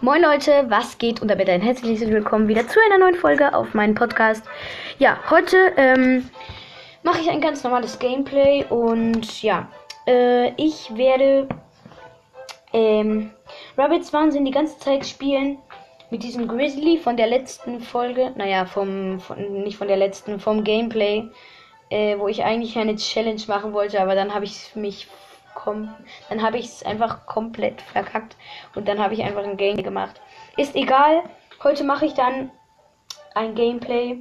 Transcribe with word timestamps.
Moin 0.00 0.22
Leute, 0.22 0.64
was 0.68 0.96
geht? 0.98 1.20
Und 1.20 1.26
damit 1.26 1.48
ein 1.48 1.60
herzliches 1.60 2.08
Willkommen 2.08 2.46
wieder 2.46 2.68
zu 2.68 2.78
einer 2.86 2.98
neuen 2.98 3.16
Folge 3.16 3.52
auf 3.52 3.74
meinem 3.74 3.96
Podcast. 3.96 4.44
Ja, 5.00 5.18
heute 5.28 5.72
ähm, 5.76 6.30
mache 7.02 7.20
ich 7.20 7.28
ein 7.28 7.40
ganz 7.40 7.64
normales 7.64 7.98
Gameplay 7.98 8.64
und 8.70 9.42
ja, 9.42 9.66
äh, 10.06 10.52
ich 10.54 10.96
werde 10.96 11.48
ähm, 12.72 13.30
Rabbits 13.76 14.12
Wahnsinn 14.12 14.44
die 14.44 14.52
ganze 14.52 14.78
Zeit 14.78 15.04
spielen 15.04 15.58
mit 16.10 16.22
diesem 16.22 16.46
Grizzly 16.46 16.98
von 16.98 17.16
der 17.16 17.26
letzten 17.26 17.80
Folge. 17.80 18.32
Naja, 18.36 18.66
vom, 18.66 19.18
von, 19.18 19.64
nicht 19.64 19.78
von 19.78 19.88
der 19.88 19.96
letzten, 19.96 20.38
vom 20.38 20.62
Gameplay, 20.62 21.28
äh, 21.90 22.16
wo 22.20 22.28
ich 22.28 22.44
eigentlich 22.44 22.78
eine 22.78 22.94
Challenge 22.94 23.42
machen 23.48 23.72
wollte, 23.72 24.00
aber 24.00 24.14
dann 24.14 24.32
habe 24.32 24.44
ich 24.44 24.76
mich 24.76 25.08
kom 25.58 25.94
dann 26.28 26.42
habe 26.42 26.58
ich 26.58 26.66
es 26.66 26.82
einfach 26.84 27.26
komplett 27.26 27.82
verkackt 27.82 28.36
und 28.74 28.86
dann 28.86 28.98
habe 28.98 29.14
ich 29.14 29.22
einfach 29.22 29.44
ein 29.44 29.56
Game 29.56 29.82
gemacht. 29.82 30.20
Ist 30.56 30.74
egal. 30.76 31.22
Heute 31.62 31.84
mache 31.84 32.06
ich 32.06 32.14
dann 32.14 32.50
ein 33.34 33.54
Gameplay. 33.54 34.18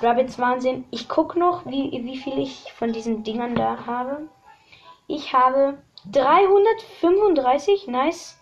Rabbits 0.00 0.38
Wahnsinn. 0.38 0.84
Ich 0.90 1.08
gucke 1.08 1.38
noch, 1.38 1.66
wie, 1.66 2.04
wie 2.04 2.16
viel 2.16 2.38
ich 2.38 2.72
von 2.72 2.92
diesen 2.92 3.24
Dingern 3.24 3.54
da 3.54 3.84
habe. 3.86 4.28
Ich 5.06 5.32
habe 5.32 5.78
335. 6.12 7.88
Nice. 7.88 8.40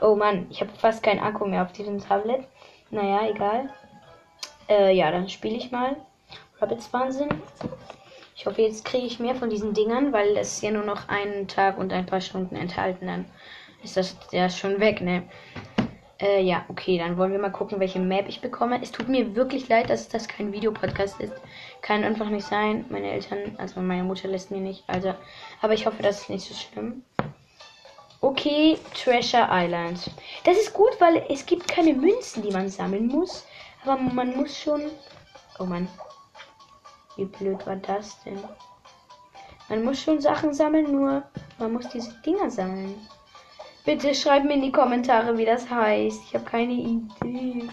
Oh 0.00 0.14
Mann, 0.14 0.46
ich 0.50 0.60
habe 0.60 0.70
fast 0.72 1.02
keinen 1.02 1.20
Akku 1.20 1.46
mehr 1.46 1.62
auf 1.62 1.72
diesem 1.72 2.00
Tablet. 2.00 2.46
Naja, 2.90 3.28
egal. 3.28 3.70
Äh, 4.68 4.94
ja, 4.94 5.10
dann 5.10 5.28
spiele 5.28 5.56
ich 5.56 5.70
mal. 5.70 5.96
Rabbits 6.60 6.92
Wahnsinn. 6.92 7.28
Ich 8.36 8.44
hoffe, 8.44 8.60
jetzt 8.60 8.84
kriege 8.84 9.06
ich 9.06 9.18
mehr 9.18 9.34
von 9.34 9.48
diesen 9.48 9.72
Dingern, 9.72 10.12
weil 10.12 10.36
es 10.36 10.60
ja 10.60 10.70
nur 10.70 10.84
noch 10.84 11.08
einen 11.08 11.48
Tag 11.48 11.78
und 11.78 11.90
ein 11.90 12.04
paar 12.04 12.20
Stunden 12.20 12.54
enthalten. 12.54 13.06
Dann 13.06 13.24
ist 13.82 13.96
das 13.96 14.14
ja 14.30 14.50
schon 14.50 14.78
weg, 14.78 15.00
ne? 15.00 15.22
Äh, 16.20 16.42
ja, 16.42 16.64
okay, 16.68 16.98
dann 16.98 17.16
wollen 17.16 17.32
wir 17.32 17.38
mal 17.38 17.50
gucken, 17.50 17.80
welche 17.80 17.98
Map 17.98 18.28
ich 18.28 18.42
bekomme. 18.42 18.80
Es 18.82 18.92
tut 18.92 19.08
mir 19.08 19.34
wirklich 19.34 19.68
leid, 19.68 19.88
dass 19.88 20.08
das 20.08 20.28
kein 20.28 20.52
Videopodcast 20.52 21.18
ist. 21.20 21.32
Kann 21.80 22.04
einfach 22.04 22.28
nicht 22.28 22.46
sein. 22.46 22.84
Meine 22.90 23.10
Eltern, 23.10 23.56
also 23.56 23.80
meine 23.80 24.04
Mutter 24.04 24.28
lässt 24.28 24.50
mir 24.50 24.60
nicht. 24.60 24.84
Also, 24.86 25.14
aber 25.62 25.72
ich 25.72 25.86
hoffe, 25.86 26.02
das 26.02 26.20
ist 26.20 26.30
nicht 26.30 26.46
so 26.46 26.54
schlimm. 26.54 27.02
Okay, 28.20 28.76
Treasure 28.94 29.48
Island. 29.50 30.10
Das 30.44 30.58
ist 30.58 30.74
gut, 30.74 31.00
weil 31.00 31.24
es 31.30 31.46
gibt 31.46 31.68
keine 31.68 31.94
Münzen, 31.94 32.42
die 32.42 32.50
man 32.50 32.68
sammeln 32.68 33.06
muss. 33.06 33.46
Aber 33.82 33.96
man 33.98 34.36
muss 34.36 34.58
schon. 34.58 34.82
Oh 35.58 35.64
Mann. 35.64 35.88
Wie 37.16 37.24
blöd 37.24 37.66
war 37.66 37.76
das 37.76 38.22
denn? 38.22 38.42
Man 39.68 39.84
muss 39.84 40.00
schon 40.00 40.20
Sachen 40.20 40.54
sammeln, 40.54 40.92
nur 40.92 41.22
man 41.58 41.72
muss 41.72 41.88
diese 41.88 42.12
Dinger 42.22 42.50
sammeln. 42.50 42.94
Bitte 43.84 44.14
schreibt 44.14 44.44
mir 44.44 44.54
in 44.54 44.62
die 44.62 44.72
Kommentare, 44.72 45.36
wie 45.38 45.44
das 45.44 45.68
heißt. 45.68 46.20
Ich 46.24 46.34
habe 46.34 46.44
keine 46.44 46.72
Idee. 46.72 47.68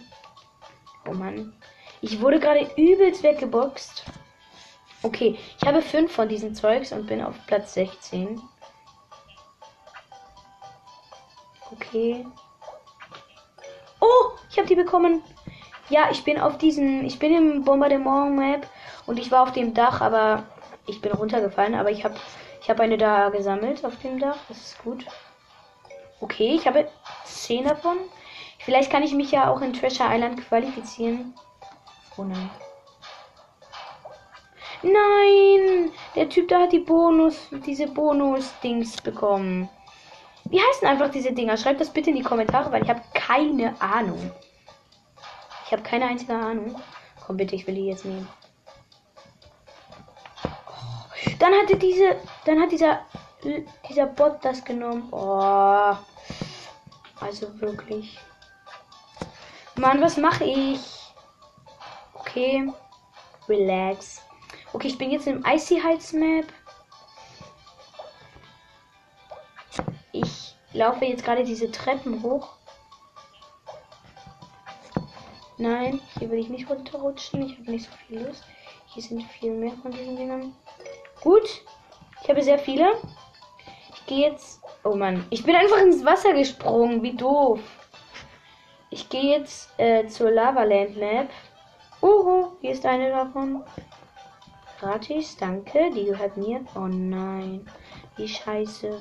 Oh 1.07 1.13
Mann. 1.13 1.53
Ich 2.01 2.21
wurde 2.21 2.39
gerade 2.39 2.69
übelst 2.77 3.23
weggeboxt. 3.23 4.05
Okay, 5.03 5.37
ich 5.59 5.67
habe 5.67 5.81
fünf 5.81 6.13
von 6.13 6.29
diesen 6.29 6.55
Zeugs 6.55 6.91
und 6.91 7.07
bin 7.07 7.21
auf 7.21 7.35
Platz 7.45 7.73
16. 7.73 8.41
Okay. 11.71 12.25
Oh, 13.99 14.31
ich 14.49 14.57
habe 14.57 14.67
die 14.67 14.75
bekommen. 14.75 15.21
Ja, 15.89 16.09
ich 16.11 16.23
bin 16.23 16.39
auf 16.39 16.57
diesen, 16.57 17.05
ich 17.05 17.19
bin 17.19 17.33
im 17.33 17.63
Bombardement 17.63 18.35
Map 18.35 18.67
und 19.05 19.19
ich 19.19 19.31
war 19.31 19.43
auf 19.43 19.51
dem 19.51 19.73
Dach, 19.73 20.01
aber 20.01 20.43
ich 20.85 21.01
bin 21.01 21.11
runtergefallen. 21.11 21.75
Aber 21.75 21.91
ich 21.91 22.03
habe 22.03 22.15
ich 22.61 22.69
hab 22.69 22.79
eine 22.79 22.97
da 22.97 23.29
gesammelt 23.29 23.83
auf 23.85 23.97
dem 23.99 24.19
Dach. 24.19 24.37
Das 24.47 24.57
ist 24.57 24.83
gut. 24.83 25.05
Okay, 26.19 26.55
ich 26.55 26.65
habe 26.67 26.87
10 27.25 27.65
davon. 27.65 27.97
Vielleicht 28.59 28.89
kann 28.89 29.03
ich 29.03 29.13
mich 29.13 29.31
ja 29.31 29.49
auch 29.49 29.61
in 29.61 29.73
Treasure 29.73 30.09
Island 30.09 30.47
qualifizieren. 30.47 31.33
Oh 32.17 32.23
nein. 32.23 32.49
Nein! 34.83 35.91
Der 36.15 36.29
Typ 36.29 36.49
da 36.49 36.61
hat 36.61 36.73
die 36.73 36.79
Bonus, 36.79 37.49
diese 37.65 37.87
Bonus-Dings 37.87 39.01
bekommen. 39.01 39.69
Wie 40.45 40.59
heißen 40.59 40.87
einfach 40.87 41.09
diese 41.09 41.31
Dinger? 41.31 41.57
Schreibt 41.57 41.79
das 41.79 41.89
bitte 41.89 42.09
in 42.09 42.17
die 42.17 42.21
Kommentare, 42.21 42.71
weil 42.71 42.83
ich 42.83 42.89
habe 42.89 43.01
keine 43.13 43.75
Ahnung. 43.81 44.31
Ich 45.65 45.71
habe 45.71 45.83
keine 45.83 46.05
einzige 46.05 46.33
Ahnung. 46.33 46.75
Komm 47.25 47.37
bitte, 47.37 47.55
ich 47.55 47.65
will 47.65 47.75
die 47.75 47.85
jetzt 47.85 48.05
nehmen. 48.05 48.27
Dann 51.43 51.55
hatte 51.55 51.75
diese, 51.75 52.15
dann 52.45 52.61
hat 52.61 52.71
dieser, 52.71 53.05
dieser 53.89 54.05
Bot 54.05 54.37
das 54.43 54.63
genommen. 54.63 55.09
Oh. 55.11 55.93
Also 57.19 57.59
wirklich. 57.59 58.17
Mann, 59.75 59.99
was 59.99 60.15
mache 60.15 60.45
ich? 60.45 60.79
Okay. 62.13 62.71
Relax. 63.49 64.21
Okay, 64.71 64.87
ich 64.87 64.97
bin 64.97 65.11
jetzt 65.11 65.27
im 65.27 65.43
Icy 65.45 65.81
Heights 65.81 66.13
Map. 66.13 66.45
Ich 70.13 70.55
laufe 70.71 71.03
jetzt 71.03 71.25
gerade 71.25 71.43
diese 71.43 71.69
Treppen 71.69 72.23
hoch. 72.23 72.53
Nein, 75.57 75.99
hier 76.17 76.29
will 76.31 76.39
ich 76.39 76.47
nicht 76.47 76.69
runterrutschen. 76.69 77.41
Ich 77.41 77.57
habe 77.57 77.69
nicht 77.69 77.89
so 77.89 77.91
viel 78.07 78.25
Lust. 78.25 78.45
Hier 78.85 79.03
sind 79.03 79.23
viel 79.23 79.51
mehr 79.51 79.73
von 79.81 79.91
diesen 79.91 80.15
Dingern. 80.15 80.55
Gut. 81.23 81.63
Ich 82.21 82.29
habe 82.29 82.43
sehr 82.43 82.59
viele. 82.59 82.85
Ich 83.95 84.05
gehe 84.07 84.29
jetzt. 84.29 84.61
Oh 84.83 84.95
Mann. 84.95 85.25
Ich 85.29 85.45
bin 85.45 85.55
einfach 85.55 85.81
ins 85.81 86.03
Wasser 86.03 86.33
gesprungen. 86.33 87.01
Wie 87.01 87.15
doof. 87.15 87.61
Ich 88.89 89.07
gehe 89.07 89.37
jetzt 89.37 89.69
äh, 89.77 90.05
zur 90.07 90.31
Lavaland 90.31 90.97
Map. 90.97 91.29
Uhu, 92.01 92.51
hier 92.59 92.71
ist 92.71 92.85
eine 92.85 93.09
davon. 93.09 93.63
Gratis, 94.81 95.37
danke. 95.37 95.89
Die 95.91 96.03
gehört 96.03 96.35
mir. 96.35 96.65
Oh 96.75 96.87
nein. 96.87 97.65
Wie 98.17 98.27
scheiße. 98.27 98.99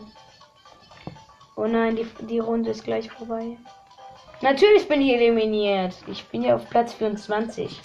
Oh 1.56 1.66
nein, 1.66 1.96
die, 1.96 2.06
die 2.26 2.38
Runde 2.38 2.70
ist 2.70 2.84
gleich 2.84 3.10
vorbei. 3.10 3.56
Natürlich 4.42 4.86
bin 4.86 5.02
ich 5.02 5.12
eliminiert. 5.12 5.94
Ich 6.06 6.24
bin 6.28 6.42
ja 6.42 6.54
auf 6.54 6.70
Platz 6.70 6.92
24. 6.94 7.80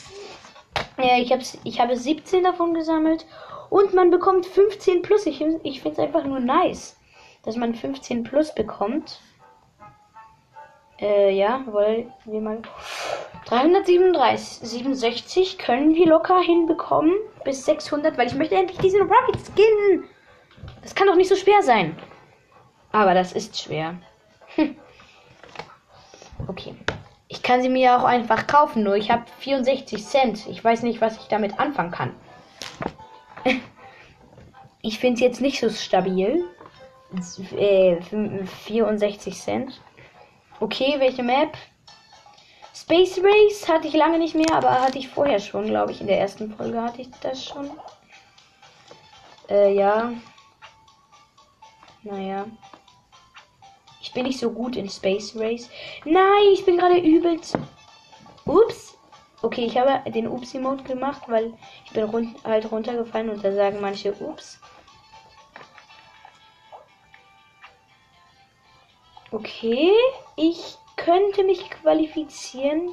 Ja, 0.97 1.17
ich, 1.19 1.31
hab's, 1.31 1.57
ich 1.63 1.79
habe 1.79 1.95
17 1.95 2.43
davon 2.43 2.73
gesammelt 2.73 3.25
und 3.69 3.93
man 3.93 4.09
bekommt 4.09 4.45
15 4.45 5.01
plus. 5.03 5.25
Ich, 5.25 5.41
ich 5.63 5.81
finde 5.81 6.01
es 6.01 6.07
einfach 6.07 6.23
nur 6.23 6.39
nice, 6.39 6.97
dass 7.43 7.55
man 7.55 7.75
15 7.75 8.23
plus 8.23 8.53
bekommt. 8.53 9.21
Äh, 10.99 11.31
ja, 11.37 11.63
wollen 11.67 12.11
wir 12.25 12.41
mal. 12.41 12.61
337, 13.45 14.67
67 14.67 15.57
können 15.57 15.93
wir 15.93 16.07
locker 16.07 16.39
hinbekommen. 16.39 17.13
Bis 17.45 17.63
600, 17.65 18.17
weil 18.17 18.27
ich 18.27 18.35
möchte 18.35 18.55
endlich 18.55 18.79
diesen 18.79 19.01
Rabbit 19.01 19.39
Skin. 19.45 20.03
Das 20.81 20.95
kann 20.95 21.07
doch 21.07 21.15
nicht 21.15 21.29
so 21.29 21.35
schwer 21.35 21.61
sein. 21.61 21.95
Aber 22.91 23.13
das 23.13 23.33
ist 23.33 23.61
schwer. 23.61 23.95
Hm. 24.55 24.75
Okay. 26.47 26.75
Ich 27.29 27.43
kann 27.43 27.61
sie 27.61 27.69
mir 27.69 27.97
auch 27.97 28.05
einfach 28.05 28.47
kaufen, 28.47 28.83
nur 28.83 28.95
ich 28.95 29.11
habe 29.11 29.25
64 29.39 30.05
Cent. 30.05 30.47
Ich 30.47 30.63
weiß 30.63 30.83
nicht, 30.83 31.01
was 31.01 31.17
ich 31.17 31.27
damit 31.27 31.59
anfangen 31.59 31.91
kann. 31.91 32.15
Ich 34.81 34.99
finde 34.99 35.15
es 35.15 35.19
jetzt 35.21 35.41
nicht 35.41 35.59
so 35.59 35.69
stabil. 35.69 36.45
Äh, 37.57 37.97
64 38.65 39.37
Cent. 39.37 39.81
Okay, 40.59 40.95
welche 40.99 41.23
Map? 41.23 41.57
Space 42.73 43.19
Race 43.21 43.67
hatte 43.67 43.87
ich 43.87 43.93
lange 43.95 44.17
nicht 44.17 44.35
mehr, 44.35 44.53
aber 44.53 44.81
hatte 44.81 44.97
ich 44.97 45.09
vorher 45.09 45.39
schon, 45.39 45.65
glaube 45.65 45.91
ich. 45.91 45.99
In 45.99 46.07
der 46.07 46.19
ersten 46.19 46.55
Folge 46.55 46.81
hatte 46.81 47.01
ich 47.01 47.09
das 47.21 47.43
schon. 47.43 47.69
Äh, 49.49 49.73
ja. 49.73 50.13
Naja. 52.03 52.45
Ich 54.07 54.13
bin 54.13 54.25
nicht 54.25 54.39
so 54.39 54.49
gut 54.49 54.77
in 54.77 54.89
Space 54.89 55.35
Race. 55.35 55.69
Nein, 56.05 56.53
ich 56.53 56.63
bin 56.63 56.77
gerade 56.77 56.97
übelst. 56.97 57.57
Ups. 58.45 58.97
Okay, 59.41 59.65
ich 59.65 59.77
habe 59.77 60.09
den 60.09 60.29
Ups-Emote 60.29 60.85
gemacht, 60.85 61.23
weil 61.27 61.53
ich 61.83 61.91
bin 61.91 62.05
run 62.05 62.35
halt 62.45 62.71
runtergefallen 62.71 63.29
und 63.29 63.43
da 63.43 63.51
sagen 63.51 63.81
manche 63.81 64.13
Ups. 64.13 64.61
Okay, 69.31 69.91
ich 70.37 70.77
könnte 70.95 71.43
mich 71.43 71.69
qualifizieren. 71.69 72.89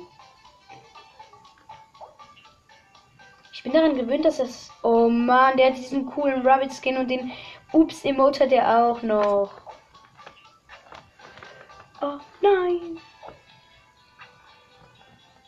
Ich 3.52 3.62
bin 3.62 3.72
daran 3.72 3.94
gewöhnt, 3.94 4.24
dass 4.24 4.38
das. 4.38 4.68
Oh 4.82 5.08
man, 5.08 5.56
der 5.56 5.68
hat 5.68 5.76
diesen 5.76 6.06
coolen 6.06 6.44
Rabbit 6.44 6.72
Skin 6.72 6.96
und 6.96 7.08
den 7.08 7.30
Ups-Emote 7.72 8.44
hat 8.44 8.52
er 8.52 8.84
auch 8.84 9.02
noch. 9.02 9.63
Oh 12.04 12.18
nein. 12.42 12.98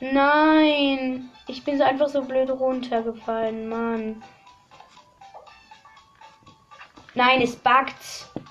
Nein. 0.01 1.31
Ich 1.49 1.63
bin 1.65 1.77
so 1.77 1.85
einfach 1.85 2.09
so 2.09 2.23
blöd 2.23 2.49
runtergefallen, 2.51 3.69
Mann. 3.69 4.23
Nein, 7.15 7.43
es 7.43 7.57
buggt. 7.57 7.95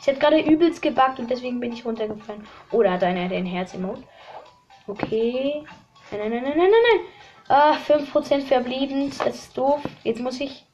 Ich 0.02 0.08
hat 0.08 0.20
gerade 0.20 0.40
übelst 0.40 0.84
gebuggt 0.84 1.20
und 1.20 1.30
deswegen 1.30 1.60
bin 1.60 1.74
ich 1.74 1.84
runtergefallen. 1.84 2.46
Oder 2.72 2.92
hat 2.92 3.04
einer 3.04 3.28
den 3.28 3.46
Herz-Emote? 3.46 4.04
Okay. 4.86 5.64
Nein, 6.12 6.30
nein, 6.30 6.32
nein, 6.32 6.44
nein, 6.44 6.58
nein, 6.58 6.70
nein. 6.70 7.06
Ah, 7.48 7.74
5% 7.74 8.42
verblieben. 8.42 9.12
Das 9.18 9.36
ist 9.36 9.58
doof. 9.58 9.82
Jetzt 10.04 10.22
muss 10.22 10.40
ich 10.40 10.66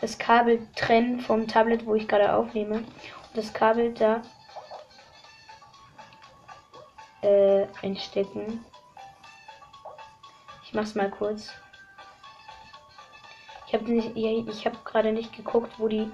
das 0.00 0.18
Kabel 0.18 0.66
trennen 0.76 1.20
vom 1.20 1.48
Tablet, 1.48 1.86
wo 1.86 1.94
ich 1.94 2.06
gerade 2.06 2.34
aufnehme. 2.34 2.76
Und 2.76 2.86
das 3.34 3.52
Kabel 3.52 3.94
da 3.94 4.22
äh, 7.22 7.62
entstecken. 7.82 8.64
Ich 10.64 10.74
mach's 10.74 10.94
mal 10.94 11.10
kurz. 11.10 11.52
Ich 13.66 13.74
habe 13.74 13.92
ich 13.92 14.66
habe 14.66 14.76
gerade 14.84 15.12
nicht 15.12 15.34
geguckt, 15.36 15.72
wo 15.78 15.88
die. 15.88 16.10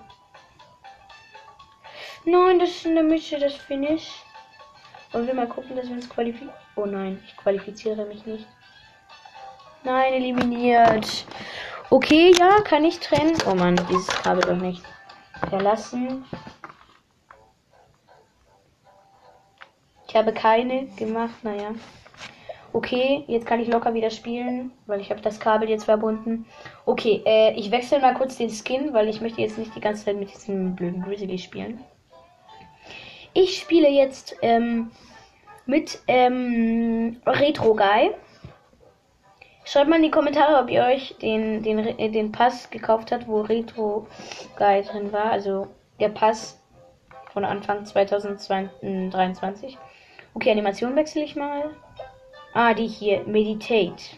Nein, 2.25 2.59
das 2.59 2.71
ist 2.71 2.87
in 2.87 2.95
der 2.95 3.05
Mitte, 3.05 3.39
das 3.39 3.55
Finish. 3.55 4.23
Wollen 5.13 5.27
wir 5.27 5.35
mal 5.35 5.47
gucken, 5.47 5.77
dass 5.77 5.87
wir 5.87 5.95
uns 5.95 6.09
qualifizieren? 6.09 6.53
Oh 6.75 6.87
nein, 6.87 7.23
ich 7.25 7.37
qualifiziere 7.37 8.05
mich 8.07 8.27
nicht. 8.27 8.47
Nein, 9.85 10.15
eliminiert. 10.15 11.27
Okay, 11.91 12.33
ja, 12.39 12.61
kann 12.63 12.85
ich 12.85 12.99
trennen. 12.99 13.37
Oh 13.47 13.55
Mann, 13.55 13.77
dieses 13.89 14.09
Kabel 14.09 14.43
doch 14.43 14.57
nicht. 14.57 14.83
Verlassen. 15.49 16.25
Ich 20.15 20.19
habe 20.19 20.33
keine 20.33 20.87
gemacht, 20.97 21.43
naja. 21.43 21.75
Okay, 22.73 23.25
jetzt 23.27 23.47
kann 23.47 23.59
ich 23.59 23.67
locker 23.67 23.95
wieder 23.95 24.11
spielen, 24.11 24.71
weil 24.87 25.01
ich 25.01 25.11
habe 25.11 25.21
das 25.21 25.41
Kabel 25.41 25.69
jetzt 25.69 25.87
verbunden. 25.87 26.47
Okay, 26.87 27.21
äh, 27.27 27.53
ich 27.55 27.73
wechsle 27.73 27.99
mal 27.99 28.15
kurz 28.15 28.37
den 28.37 28.49
Skin, 28.49 28.95
weil 28.95 29.09
ich 29.09 29.21
möchte 29.21 29.41
jetzt 29.41 29.59
nicht 29.59 29.75
die 29.75 29.81
ganze 29.81 30.05
Zeit 30.05 30.17
mit 30.17 30.33
diesem 30.33 30.77
blöden 30.77 31.03
Grizzly 31.03 31.37
spielen. 31.39 31.81
Ich 33.33 33.59
spiele 33.59 33.89
jetzt 33.91 34.37
ähm, 34.41 34.93
mit 35.67 35.99
ähm, 36.07 37.21
Retro 37.27 37.75
Guy. 37.75 38.13
Schreibt 39.65 39.91
mal 39.91 39.97
in 39.97 40.05
die 40.05 40.13
Kommentare, 40.13 40.63
ob 40.63 40.71
ihr 40.71 40.85
euch 40.85 41.17
den, 41.21 41.65
den, 41.65 42.13
den 42.13 42.31
Pass 42.31 42.71
gekauft 42.71 43.11
habt, 43.11 43.27
wo 43.27 43.41
Retro 43.41 44.07
Guy 44.57 44.85
drin 44.85 45.13
war. 45.13 45.33
Also 45.33 45.67
der 45.99 46.11
Pass 46.11 46.63
von 47.33 47.45
Anfang 47.45 47.85
2023. 47.85 49.77
Okay, 50.35 50.51
Animation 50.51 50.97
wechsle 50.97 51.23
ich 51.23 51.37
mal. 51.37 51.71
Ah, 52.53 52.75
die 52.75 52.89
hier. 52.89 53.25
Meditate. 53.25 54.17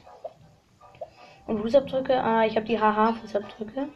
Und 1.47 1.61
Fußabdrücke. 1.61 2.23
Ah, 2.23 2.45
ich 2.45 2.57
habe 2.57 2.67
die 2.67 2.79
HH-Fußabdrücke. 2.79 3.89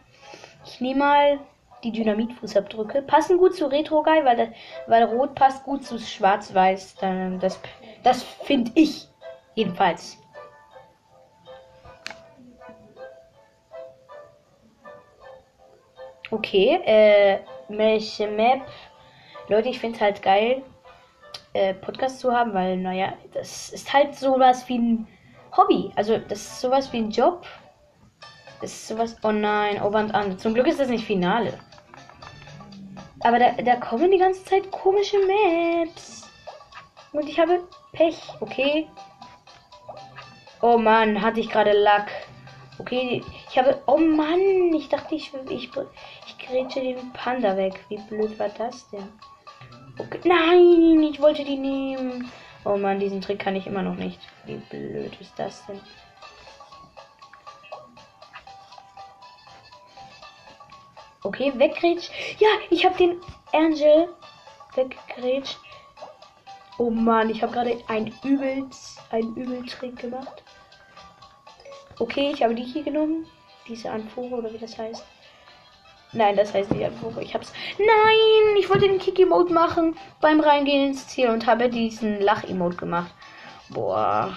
Ich 0.66 0.80
nehme 0.80 0.98
mal 1.00 1.40
die 1.82 1.92
Dynamit-Fußabdrücke. 1.92 3.02
Passen 3.02 3.38
gut 3.38 3.56
zu 3.56 3.66
Retro 3.66 4.02
Guy, 4.02 4.24
weil, 4.24 4.52
weil 4.86 5.04
Rot 5.04 5.34
passt 5.34 5.64
gut 5.64 5.84
zu 5.84 5.98
Schwarz-Weiß. 5.98 6.96
Das, 7.40 7.58
das 8.02 8.22
finde 8.22 8.70
ich. 8.74 9.08
Jedenfalls. 9.54 10.18
Okay, 16.30 16.80
äh, 16.84 17.40
welche 17.68 18.28
Map? 18.28 18.60
Leute, 19.48 19.68
ich 19.68 19.80
finde 19.80 19.96
es 19.96 20.00
halt 20.00 20.22
geil, 20.22 20.62
äh, 21.52 21.74
Podcast 21.74 22.20
zu 22.20 22.32
haben, 22.32 22.54
weil, 22.54 22.76
naja, 22.76 23.14
das 23.32 23.70
ist 23.70 23.92
halt 23.92 24.14
sowas 24.14 24.68
wie 24.68 24.78
ein 24.78 25.08
Hobby. 25.56 25.92
Also, 25.96 26.18
das 26.18 26.40
ist 26.40 26.60
sowas 26.60 26.92
wie 26.92 26.98
ein 26.98 27.10
Job. 27.10 27.46
Das 28.60 28.72
ist 28.72 28.88
sowas. 28.88 29.16
Oh 29.22 29.32
nein, 29.32 29.80
over 29.82 29.98
und 29.98 30.14
an. 30.14 30.38
Zum 30.38 30.54
Glück 30.54 30.66
ist 30.66 30.80
das 30.80 30.88
nicht 30.88 31.04
Finale. 31.04 31.58
Aber 33.20 33.38
da, 33.38 33.52
da 33.52 33.76
kommen 33.76 34.10
die 34.10 34.18
ganze 34.18 34.44
Zeit 34.44 34.70
komische 34.70 35.18
Maps. 35.18 36.30
Und 37.12 37.28
ich 37.28 37.38
habe 37.38 37.62
Pech, 37.92 38.16
okay? 38.40 38.88
Oh 40.62 40.78
Mann, 40.78 41.20
hatte 41.20 41.40
ich 41.40 41.48
gerade 41.48 41.72
Lack. 41.72 42.10
Okay, 42.78 43.22
ich 43.50 43.58
habe. 43.58 43.82
Oh 43.86 43.98
Mann, 43.98 44.72
ich 44.74 44.88
dachte, 44.88 45.14
ich, 45.14 45.32
ich, 45.48 45.70
ich 46.26 46.38
grätsche 46.38 46.80
den 46.80 47.12
Panda 47.12 47.56
weg. 47.56 47.84
Wie 47.88 47.98
blöd 47.98 48.38
war 48.38 48.48
das 48.50 48.88
denn? 48.90 49.08
Okay. 49.98 50.20
Nein, 50.24 51.02
ich 51.02 51.20
wollte 51.20 51.44
die 51.44 51.56
nehmen. 51.56 52.30
Oh 52.64 52.76
Mann, 52.76 53.00
diesen 53.00 53.20
Trick 53.20 53.38
kann 53.38 53.56
ich 53.56 53.66
immer 53.66 53.82
noch 53.82 53.94
nicht. 53.94 54.20
Wie 54.44 54.56
blöd 54.56 55.16
ist 55.20 55.38
das 55.38 55.64
denn? 55.66 55.80
Okay, 61.22 61.52
weggrätscht. 61.56 62.10
Ja, 62.38 62.48
ich 62.70 62.84
habe 62.84 62.96
den 62.96 63.20
Angel 63.52 64.08
weggrätscht. 64.74 65.58
Oh 66.78 66.90
Mann, 66.90 67.30
ich 67.30 67.42
habe 67.42 67.52
gerade 67.52 67.78
ein 67.88 68.12
übels, 68.24 68.96
ein 69.10 69.34
Übeltrick 69.34 69.96
gemacht. 69.98 70.42
Okay, 71.98 72.30
ich 72.34 72.42
habe 72.42 72.54
die 72.54 72.64
hier 72.64 72.82
genommen. 72.82 73.26
Diese 73.68 73.90
Anfuhre 73.90 74.36
oder 74.36 74.52
wie 74.52 74.58
das 74.58 74.76
heißt. 74.78 75.04
Nein, 76.12 76.36
das 76.36 76.52
heißt 76.52 76.72
nicht 76.72 76.84
einfach. 76.84 77.16
Ich 77.20 77.34
hab's. 77.34 77.52
Nein, 77.78 78.56
ich 78.58 78.68
wollte 78.68 78.88
den 78.88 78.98
Kick-Emote 78.98 79.52
machen 79.52 79.96
beim 80.20 80.40
Reingehen 80.40 80.88
ins 80.88 81.06
Ziel 81.06 81.28
und 81.28 81.46
habe 81.46 81.68
diesen 81.68 82.20
Lach-Emote 82.20 82.76
gemacht. 82.76 83.12
Boah. 83.68 84.36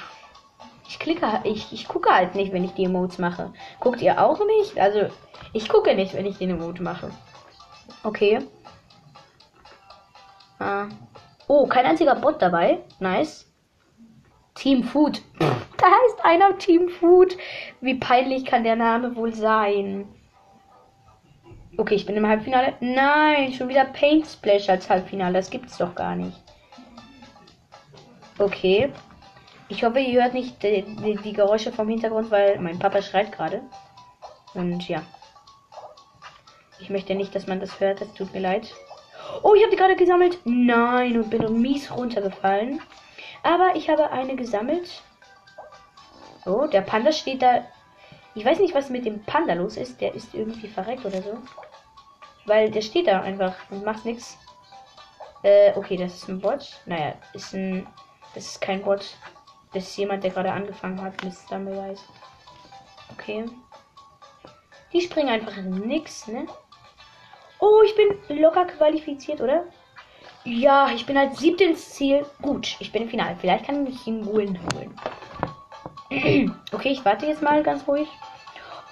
Ich 0.87 0.99
klicke 0.99 1.41
ich, 1.43 1.73
ich 1.73 1.87
gucke 1.87 2.13
halt 2.13 2.35
nicht, 2.35 2.53
wenn 2.53 2.63
ich 2.63 2.73
die 2.73 2.83
Emotes 2.83 3.17
mache. 3.17 3.51
Guckt 3.79 4.01
ihr 4.01 4.21
auch 4.21 4.39
nicht? 4.45 4.77
Also, 4.77 5.07
ich 5.53 5.67
gucke 5.67 5.95
nicht, 5.95 6.13
wenn 6.13 6.27
ich 6.27 6.37
den 6.37 6.51
Emote 6.51 6.83
mache. 6.83 7.09
Okay. 8.03 8.39
Ah. 10.59 10.87
Oh, 11.47 11.65
kein 11.65 11.85
einziger 11.85 12.15
Bot 12.15 12.41
dabei. 12.41 12.83
Nice. 12.99 13.51
Team 14.53 14.83
Food. 14.83 15.21
da 15.39 15.87
heißt 15.87 16.23
einer 16.23 16.57
Team 16.59 16.89
Food. 16.89 17.35
Wie 17.81 17.95
peinlich 17.95 18.45
kann 18.45 18.63
der 18.63 18.75
Name 18.75 19.15
wohl 19.15 19.33
sein? 19.33 20.07
Okay, 21.75 21.95
ich 21.95 22.05
bin 22.05 22.15
im 22.15 22.27
Halbfinale. 22.27 22.73
Nein, 22.81 23.51
schon 23.53 23.67
wieder 23.67 23.85
Paint 23.85 24.27
Splash 24.27 24.69
als 24.69 24.89
Halbfinale. 24.89 25.33
Das 25.33 25.49
gibt's 25.49 25.77
doch 25.77 25.95
gar 25.95 26.15
nicht. 26.15 26.37
Okay. 28.37 28.91
Ich 29.69 29.83
hoffe, 29.83 29.99
ihr 29.99 30.21
hört 30.21 30.35
nicht 30.35 30.61
die, 30.61 30.83
die, 30.83 31.15
die 31.17 31.33
Geräusche 31.33 31.71
vom 31.71 31.89
Hintergrund, 31.89 32.29
weil 32.29 32.59
mein 32.59 32.77
Papa 32.77 33.01
schreit 33.01 33.31
gerade. 33.31 33.61
Und 34.53 34.87
ja. 34.87 35.01
Ich 36.79 36.91
möchte 36.91 37.15
nicht, 37.15 37.33
dass 37.33 37.47
man 37.47 37.59
das 37.59 37.79
hört. 37.79 38.01
Es 38.01 38.13
tut 38.13 38.33
mir 38.33 38.41
leid. 38.41 38.71
Oh, 39.41 39.55
ich 39.55 39.61
habe 39.63 39.71
die 39.71 39.77
gerade 39.77 39.95
gesammelt. 39.95 40.37
Nein, 40.43 41.17
und 41.17 41.29
bin 41.31 41.61
mies 41.61 41.89
runtergefallen. 41.89 42.81
Aber 43.41 43.75
ich 43.75 43.89
habe 43.89 44.11
eine 44.11 44.35
gesammelt. 44.35 45.01
Oh, 46.45 46.67
der 46.67 46.81
Panda 46.81 47.11
steht 47.11 47.41
da 47.41 47.63
ich 48.35 48.45
weiß 48.45 48.59
nicht, 48.59 48.73
was 48.73 48.89
mit 48.89 49.05
dem 49.05 49.23
Panda 49.23 49.53
los 49.53 49.77
ist. 49.77 50.01
Der 50.01 50.13
ist 50.15 50.33
irgendwie 50.33 50.67
verreckt 50.67 51.05
oder 51.05 51.21
so. 51.21 51.37
Weil 52.45 52.71
der 52.71 52.81
steht 52.81 53.07
da 53.07 53.21
einfach 53.21 53.55
und 53.69 53.85
macht 53.85 54.05
nichts. 54.05 54.37
Äh, 55.43 55.73
okay, 55.75 55.97
das 55.97 56.15
ist 56.15 56.29
ein 56.29 56.39
Bot. 56.39 56.81
Naja, 56.85 57.13
ist 57.33 57.53
ein. 57.53 57.87
Das 58.33 58.45
ist 58.45 58.61
kein 58.61 58.81
Bot. 58.81 59.17
Das 59.73 59.83
ist 59.83 59.97
jemand, 59.97 60.23
der 60.23 60.31
gerade 60.31 60.51
angefangen 60.51 61.01
hat 61.01 61.23
mit 61.23 61.33
Stumbleweise. 61.33 62.03
Okay. 63.11 63.45
Die 64.91 65.01
springen 65.01 65.29
einfach 65.29 65.57
nix, 65.57 66.27
ne? 66.27 66.47
Oh, 67.59 67.81
ich 67.85 67.95
bin 67.95 68.39
locker 68.41 68.65
qualifiziert, 68.65 69.41
oder? 69.41 69.65
Ja, 70.43 70.89
ich 70.93 71.05
bin 71.05 71.17
als 71.17 71.39
siebte 71.39 71.63
ins 71.63 71.91
Ziel. 71.91 72.25
Gut, 72.41 72.75
ich 72.79 72.91
bin 72.91 73.03
im 73.03 73.09
Finale. 73.09 73.37
Vielleicht 73.39 73.65
kann 73.65 73.87
ich 73.87 74.05
ihn 74.05 74.25
Win 74.25 74.59
holen. 74.73 74.93
okay, 76.71 76.89
ich 76.89 77.05
warte 77.05 77.25
jetzt 77.25 77.41
mal 77.41 77.63
ganz 77.63 77.87
ruhig. 77.87 78.07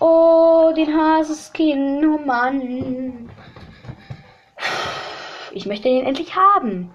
Oh, 0.03 0.73
den 0.75 0.97
Haseskin, 0.97 2.03
oh 2.03 2.17
Mann. 2.25 3.29
Ich 5.51 5.67
möchte 5.67 5.89
den 5.89 6.07
endlich 6.07 6.35
haben. 6.35 6.91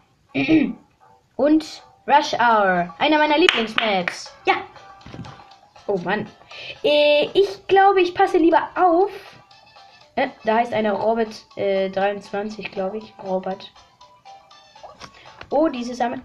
Und 1.36 1.84
Rush 2.08 2.34
Hour, 2.34 2.92
einer 2.98 3.18
meiner 3.18 3.38
Lieblingsmaps. 3.38 4.34
Ja. 4.44 4.54
Oh 5.86 5.98
Mann. 5.98 6.26
Äh, 6.82 7.28
ich 7.32 7.68
glaube, 7.68 8.00
ich 8.00 8.12
passe 8.12 8.38
lieber 8.38 8.70
auf. 8.75 9.12
Äh, 10.16 10.30
da 10.42 10.56
heißt 10.56 10.72
einer 10.72 10.94
Robert 10.94 11.46
äh, 11.54 11.90
23, 11.90 12.72
glaube 12.72 12.98
ich. 12.98 13.14
Robert. 13.22 13.70
Oh, 15.50 15.68
diese 15.68 15.94
sammeln. 15.94 16.22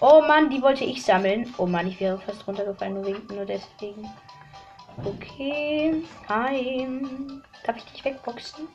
Oh 0.00 0.20
Mann, 0.26 0.50
die 0.50 0.62
wollte 0.62 0.82
ich 0.82 1.04
sammeln. 1.04 1.54
Oh 1.58 1.66
Mann, 1.66 1.86
ich 1.86 2.00
wäre 2.00 2.18
fast 2.18 2.44
runtergefallen, 2.48 2.94
nur, 2.94 3.06
wegen, 3.06 3.24
nur 3.32 3.44
deswegen. 3.44 4.10
Okay. 5.02 6.02
Hi. 6.28 6.88
Darf 7.64 7.76
ich 7.76 7.84
dich 7.84 8.04
wegboxen? 8.04 8.68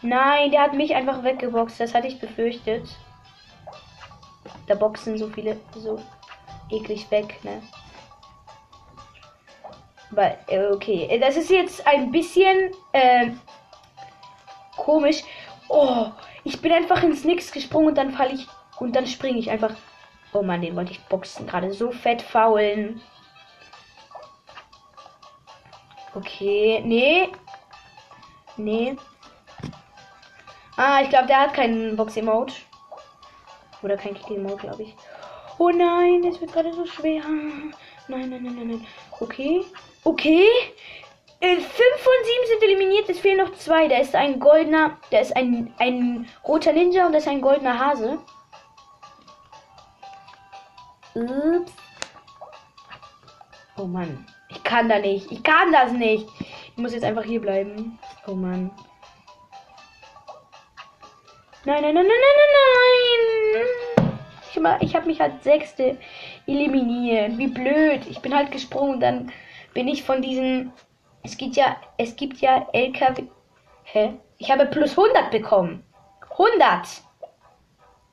Nein, 0.00 0.50
der 0.50 0.62
hat 0.62 0.74
mich 0.74 0.94
einfach 0.94 1.22
weggeboxt. 1.22 1.80
Das 1.80 1.94
hatte 1.94 2.06
ich 2.06 2.20
befürchtet. 2.20 2.88
Da 4.66 4.74
boxen 4.74 5.18
so 5.18 5.28
viele 5.28 5.58
so 5.74 6.00
eklig 6.70 7.10
weg, 7.10 7.42
ne? 7.42 7.62
Weil, 10.10 10.38
äh, 10.46 10.66
okay. 10.68 11.18
Das 11.20 11.36
ist 11.36 11.50
jetzt 11.50 11.86
ein 11.86 12.10
bisschen 12.10 12.72
äh, 12.92 13.32
komisch. 14.76 15.22
Oh, 15.68 16.06
ich 16.44 16.62
bin 16.62 16.72
einfach 16.72 17.02
ins 17.02 17.24
Nix 17.24 17.52
gesprungen 17.52 17.88
und 17.88 17.98
dann 17.98 18.12
falle 18.12 18.32
ich 18.34 18.46
und 18.78 18.96
dann 18.96 19.06
springe 19.06 19.38
ich 19.38 19.50
einfach. 19.50 19.74
Oh 20.32 20.42
Mann, 20.42 20.62
den 20.62 20.76
wollte 20.76 20.92
ich 20.92 21.04
boxen. 21.04 21.46
Gerade 21.46 21.72
so 21.72 21.90
fett 21.90 22.22
faulen. 22.22 23.02
Okay, 26.18 26.82
nee. 26.84 27.28
Nee. 28.56 28.96
Ah, 30.76 31.00
ich 31.00 31.10
glaube, 31.10 31.28
der 31.28 31.42
hat 31.42 31.54
keinen 31.54 31.96
Box-Emote. 31.96 32.54
Oder 33.82 33.96
kein 33.96 34.14
Kick-Emote, 34.14 34.56
glaube 34.56 34.82
ich. 34.82 34.96
Oh 35.58 35.70
nein, 35.70 36.24
es 36.24 36.40
wird 36.40 36.52
gerade 36.52 36.72
so 36.72 36.84
schwer. 36.86 37.22
Nein, 37.22 38.30
nein, 38.30 38.30
nein, 38.30 38.56
nein, 38.56 38.68
nein. 38.68 38.86
Okay. 39.20 39.64
Okay. 40.02 40.46
Äh, 41.40 41.56
fünf 41.56 41.98
von 42.00 42.12
sieben 42.24 42.46
sind 42.48 42.62
eliminiert. 42.64 43.08
Es 43.08 43.20
fehlen 43.20 43.38
noch 43.38 43.54
zwei. 43.54 43.86
Da 43.86 43.98
ist 43.98 44.16
ein 44.16 44.40
goldener. 44.40 44.98
Da 45.12 45.20
ist 45.20 45.36
ein, 45.36 45.72
ein 45.78 46.28
roter 46.44 46.72
Ninja 46.72 47.06
und 47.06 47.12
da 47.12 47.18
ist 47.18 47.28
ein 47.28 47.40
goldener 47.40 47.78
Hase. 47.78 48.18
Ups. 51.14 51.72
Oh 53.76 53.84
Mann. 53.84 54.26
Kann 54.68 54.88
da 54.90 54.98
nicht. 54.98 55.32
Ich 55.32 55.42
kann 55.42 55.72
das 55.72 55.92
nicht. 55.92 56.28
Ich 56.40 56.76
muss 56.76 56.92
jetzt 56.92 57.02
einfach 57.02 57.24
hier 57.24 57.40
bleiben. 57.40 57.98
Oh 58.26 58.34
Mann. 58.34 58.70
Nein, 61.64 61.80
nein, 61.80 61.94
nein, 61.94 62.04
nein, 62.04 62.04
nein, 62.04 62.12
nein, 63.54 63.56
nein. 63.56 63.64
Ich, 64.80 64.94
habe 64.94 65.06
mich 65.06 65.22
als 65.22 65.42
Sechste 65.42 65.96
eliminiert. 66.46 67.38
Wie 67.38 67.46
blöd. 67.46 68.02
Ich 68.10 68.20
bin 68.20 68.36
halt 68.36 68.50
gesprungen. 68.50 69.00
Dann 69.00 69.32
bin 69.72 69.88
ich 69.88 70.02
von 70.02 70.20
diesen. 70.20 70.70
Es 71.22 71.38
gibt 71.38 71.56
ja, 71.56 71.78
es 71.96 72.14
gibt 72.14 72.42
ja 72.42 72.68
LKW. 72.74 73.22
Hä? 73.84 74.18
Ich 74.36 74.50
habe 74.50 74.66
plus 74.66 74.98
100 74.98 75.30
bekommen. 75.30 75.82
100. 76.32 76.86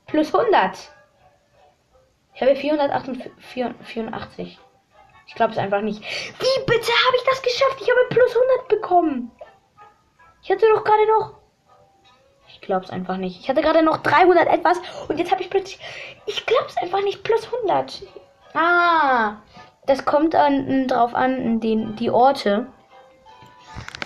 Plus 0.06 0.34
100. 0.34 0.90
Ich 2.34 2.40
habe 2.40 2.56
484. 2.56 4.58
Ich 5.26 5.34
glaube 5.34 5.52
es 5.52 5.58
einfach 5.58 5.80
nicht. 5.80 6.00
Wie 6.02 6.64
bitte 6.66 6.92
habe 7.06 7.16
ich 7.16 7.24
das 7.24 7.42
geschafft? 7.42 7.80
Ich 7.80 7.90
habe 7.90 8.08
plus 8.08 8.34
100 8.34 8.68
bekommen. 8.68 9.30
Ich 10.42 10.50
hatte 10.50 10.66
doch 10.72 10.84
gerade 10.84 11.06
noch 11.06 11.34
ich 12.56 12.62
glaub's 12.62 12.90
einfach 12.90 13.18
nicht. 13.18 13.38
Ich 13.40 13.48
hatte 13.50 13.60
gerade 13.60 13.82
noch 13.82 13.98
300 13.98 14.48
etwas 14.48 14.78
und 15.08 15.18
jetzt 15.18 15.30
habe 15.30 15.42
ich 15.42 15.50
plötzlich. 15.50 15.78
Ich 16.24 16.46
glaub's 16.46 16.76
einfach 16.78 17.02
nicht. 17.02 17.22
Plus 17.22 17.44
100. 17.44 18.02
Ah. 18.54 19.36
Das 19.86 20.04
kommt 20.04 20.34
an, 20.34 20.88
drauf 20.88 21.14
an, 21.14 21.60
den, 21.60 21.94
die 21.96 22.10
Orte. 22.10 22.66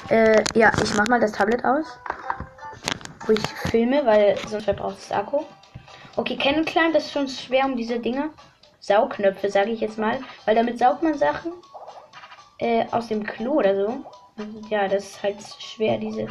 Äh, 0.09 0.43
ja, 0.55 0.73
ich 0.83 0.95
mach 0.95 1.07
mal 1.07 1.21
das 1.21 1.33
Tablet 1.33 1.65
aus. 1.65 1.87
Wo 3.25 3.33
ich 3.33 3.47
filme, 3.71 4.05
weil 4.05 4.37
sonst 4.49 4.65
verbraucht 4.65 4.99
es 4.99 5.13
Akku. 5.13 5.45
Okay, 6.17 6.37
Climb, 6.37 6.67
das 6.93 7.07
ist 7.07 7.13
schon 7.13 7.29
schwer 7.29 7.65
um 7.65 7.77
diese 7.77 8.01
Dinge. 8.01 8.31
Saugknöpfe, 8.81 9.51
sage 9.51 9.71
ich 9.71 9.81
jetzt 9.81 9.99
mal. 9.99 10.19
Weil 10.45 10.55
damit 10.55 10.79
saugt 10.79 11.03
man 11.03 11.17
Sachen 11.17 11.53
äh, 12.59 12.87
aus 12.91 13.09
dem 13.09 13.25
Klo 13.25 13.53
oder 13.53 13.77
so. 13.77 14.05
Ja, 14.69 14.89
das 14.89 15.05
ist 15.05 15.23
halt 15.23 15.37
schwer, 15.59 15.99
diese 15.99 16.29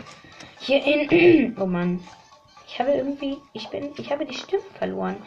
hier 0.60 0.84
in. 0.84 1.56
Oh 1.60 1.66
Mann. 1.66 2.04
Ich 2.68 2.80
habe 2.80 2.92
irgendwie. 2.92 3.38
Ich 3.54 3.70
bin. 3.70 3.94
Ich 3.98 4.12
habe 4.12 4.26
die 4.26 4.36
Stimme 4.36 4.64
verloren. 4.78 5.18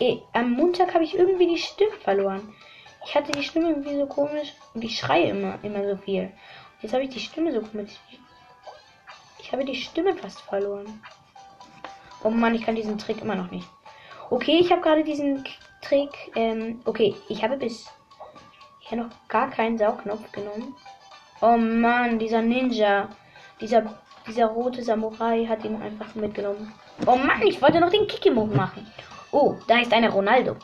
Eh, 0.00 0.18
am 0.32 0.52
Montag 0.52 0.94
habe 0.94 1.04
ich 1.04 1.16
irgendwie 1.16 1.48
die 1.48 1.58
Stimme 1.58 1.92
verloren. 2.02 2.54
Ich 3.04 3.14
hatte 3.14 3.32
die 3.32 3.42
Stimme 3.42 3.70
irgendwie 3.70 3.96
so 3.96 4.06
komisch 4.06 4.52
und 4.74 4.84
ich 4.84 4.98
schreie 4.98 5.30
immer, 5.30 5.58
immer 5.62 5.84
so 5.88 5.96
viel. 5.96 6.32
Jetzt 6.80 6.92
habe 6.92 7.04
ich 7.04 7.10
die 7.10 7.20
Stimme 7.20 7.52
so 7.52 7.60
komisch. 7.60 7.92
Ich 9.40 9.50
habe 9.52 9.64
die 9.64 9.74
Stimme 9.74 10.14
fast 10.14 10.40
verloren. 10.42 11.02
Oh 12.22 12.30
Mann, 12.30 12.54
ich 12.54 12.62
kann 12.62 12.74
diesen 12.74 12.98
Trick 12.98 13.22
immer 13.22 13.34
noch 13.34 13.50
nicht. 13.50 13.68
Okay, 14.30 14.58
ich 14.60 14.70
habe 14.70 14.82
gerade 14.82 15.04
diesen 15.04 15.44
Trick. 15.82 16.10
Ähm, 16.34 16.80
okay, 16.84 17.14
ich 17.28 17.42
habe 17.42 17.56
bis 17.56 17.90
hier 18.80 18.98
noch 18.98 19.10
gar 19.28 19.50
keinen 19.50 19.78
Saugknopf 19.78 20.30
genommen. 20.32 20.74
Oh 21.40 21.56
Mann, 21.56 22.18
dieser 22.18 22.42
Ninja. 22.42 23.08
Dieser 23.60 23.98
dieser 24.28 24.46
rote 24.46 24.82
Samurai 24.82 25.46
hat 25.46 25.64
ihn 25.64 25.80
einfach 25.80 26.14
mitgenommen. 26.14 26.72
Oh 27.06 27.16
Mann, 27.16 27.42
ich 27.42 27.60
wollte 27.62 27.80
noch 27.80 27.90
den 27.90 28.06
Kikimon 28.06 28.54
machen. 28.54 28.86
Oh, 29.30 29.56
da 29.66 29.78
ist 29.78 29.92
eine 29.92 30.10
Ronaldo. 30.10 30.56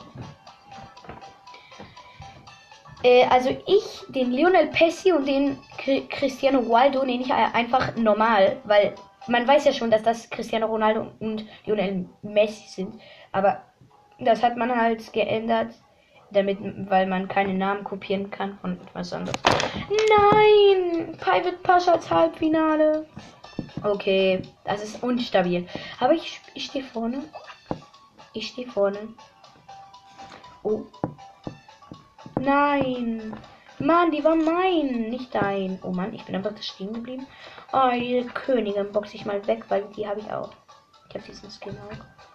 Äh, 3.02 3.24
also 3.26 3.50
ich, 3.66 4.04
den 4.08 4.32
Lionel 4.32 4.68
Pessi 4.68 5.12
und 5.12 5.26
den 5.26 5.58
Cristiano 6.08 6.60
Ronaldo 6.60 7.04
nenne 7.04 7.22
ich 7.22 7.32
einfach 7.32 7.96
normal, 7.96 8.58
weil 8.64 8.94
man 9.26 9.46
weiß 9.46 9.64
ja 9.64 9.72
schon, 9.72 9.90
dass 9.90 10.02
das 10.02 10.28
Cristiano 10.28 10.66
Ronaldo 10.66 11.12
und 11.20 11.46
Lionel 11.64 12.06
Messi 12.22 12.68
sind. 12.68 13.00
Aber 13.32 13.62
das 14.18 14.42
hat 14.42 14.56
man 14.56 14.74
halt 14.74 15.12
geändert, 15.12 15.74
damit, 16.30 16.58
weil 16.90 17.06
man 17.06 17.28
keine 17.28 17.54
Namen 17.54 17.84
kopieren 17.84 18.30
kann 18.30 18.58
von 18.58 18.80
etwas 18.80 19.12
anderes. 19.12 19.40
Nein! 19.88 21.16
Private 21.18 21.56
Paschas 21.62 22.10
Halbfinale. 22.10 23.06
Okay, 23.82 24.42
das 24.64 24.82
ist 24.82 25.02
unstabil. 25.02 25.66
Aber 26.00 26.12
ich, 26.12 26.40
ich 26.54 26.66
stehe 26.66 26.84
vorne. 26.84 27.22
Ich 28.32 28.48
stehe 28.48 28.68
vorne. 28.68 28.98
Oh. 30.62 30.82
Nein. 32.40 33.36
Mann, 33.78 34.10
die 34.10 34.24
war 34.24 34.36
mein, 34.36 35.10
nicht 35.10 35.34
dein. 35.34 35.78
Oh 35.82 35.90
Mann, 35.90 36.14
ich 36.14 36.24
bin 36.24 36.34
einfach 36.34 36.54
da 36.54 36.62
stehen 36.62 36.92
geblieben. 36.92 37.26
Oh, 37.72 37.90
die 37.92 38.24
Königin 38.32 38.92
boxe 38.92 39.16
ich 39.16 39.26
mal 39.26 39.46
weg, 39.46 39.64
weil 39.68 39.84
die 39.96 40.06
habe 40.06 40.20
ich 40.20 40.32
auch. 40.32 40.52
Ich 41.08 41.14
habe 41.14 41.24
diesen 41.24 41.50
Skin 41.50 41.76
auch. 41.78 42.33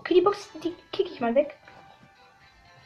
Okay, 0.00 0.14
die 0.14 0.22
Box, 0.22 0.48
die 0.64 0.74
kicke 0.92 1.10
ich 1.10 1.20
mal 1.20 1.34
weg. 1.34 1.58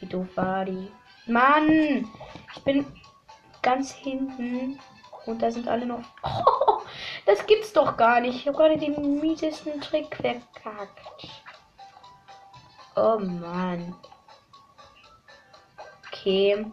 Wie 0.01 0.07
doof 0.07 0.27
war 0.35 0.65
die? 0.65 0.91
Mann, 1.27 2.11
ich 2.53 2.65
bin 2.65 2.85
ganz 3.63 3.93
hinten 3.93 4.81
und 5.25 5.41
da 5.41 5.49
sind 5.53 5.69
alle 5.69 5.87
noch. 5.87 6.03
Oh, 6.25 6.81
das 7.27 7.47
gibt's 7.47 7.73
doch 7.73 7.97
gar 7.97 8.19
nicht. 8.21 8.35
Ich 8.35 8.49
habe 8.49 8.57
gerade 8.57 8.77
den 8.77 9.21
miesesten 9.21 9.81
Trick 9.81 10.17
verkackt. 10.17 11.29
Oh 12.97 13.21
Mann. 13.21 13.95
Okay. 16.09 16.67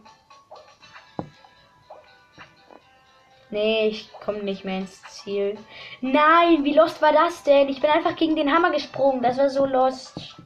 Nee, 3.52 3.88
ich 3.90 4.10
komme 4.24 4.44
nicht 4.44 4.66
mehr 4.66 4.80
ins 4.80 5.02
Ziel. 5.04 5.58
Nein, 6.02 6.64
wie 6.64 6.74
lost 6.74 7.02
war 7.02 7.12
das 7.14 7.44
denn? 7.44 7.70
Ich 7.70 7.82
bin 7.82 7.90
einfach 7.90 8.16
gegen 8.16 8.36
den 8.36 8.52
Hammer 8.52 8.72
gesprungen. 8.72 9.22
Das 9.22 9.38
war 9.38 9.50
so 9.50 9.66
lost. 9.66 10.38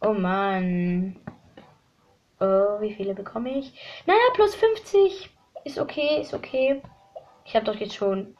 Oh 0.00 0.12
Mann. 0.12 1.16
Oh, 2.38 2.80
wie 2.80 2.94
viele 2.94 3.14
bekomme 3.14 3.58
ich? 3.58 3.72
Naja, 4.06 4.20
plus 4.34 4.54
50. 4.54 5.30
Ist 5.64 5.78
okay, 5.78 6.20
ist 6.20 6.34
okay. 6.34 6.82
Ich 7.44 7.56
habe 7.56 7.64
doch 7.64 7.76
jetzt 7.76 7.94
schon 7.94 8.36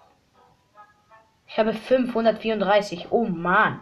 ich 1.47 1.59
habe 1.59 1.73
534. 1.73 3.09
Oh 3.11 3.25
Mann. 3.25 3.81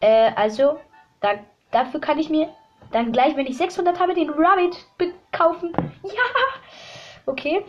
Äh, 0.00 0.32
also, 0.34 0.80
da, 1.20 1.34
dafür 1.70 2.00
kann 2.00 2.18
ich 2.18 2.30
mir 2.30 2.48
dann 2.92 3.12
gleich, 3.12 3.36
wenn 3.36 3.46
ich 3.46 3.56
600 3.56 4.00
habe, 4.00 4.14
den 4.14 4.30
Rabbit 4.30 4.84
kaufen. 5.32 5.72
Ja. 6.02 6.12
Okay. 7.26 7.64